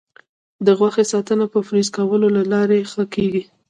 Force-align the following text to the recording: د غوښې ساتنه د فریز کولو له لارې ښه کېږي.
د 0.65 0.67
غوښې 0.79 1.05
ساتنه 1.11 1.45
د 1.53 1.55
فریز 1.67 1.87
کولو 1.97 2.27
له 2.37 2.43
لارې 2.51 2.87
ښه 2.91 3.03
کېږي. 3.13 3.43